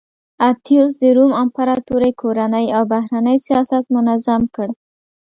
[0.47, 4.67] اتیوس د روم امپراتورۍ کورنی او بهرنی سیاست منظم کړ